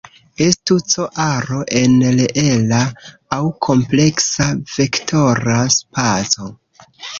Estu 0.43 0.77
"C" 0.93 1.03
aro 1.25 1.59
en 1.81 1.93
reela 2.21 2.81
aŭ 3.39 3.43
kompleksa 3.67 4.49
vektora 4.75 5.61
spaco. 5.79 6.53